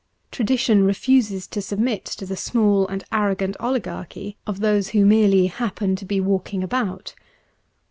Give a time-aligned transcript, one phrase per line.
[0.31, 5.95] Tradition refuses to submit to the small and arrogant oligarchy of those who merely happen
[5.95, 7.15] to be walking 174 about.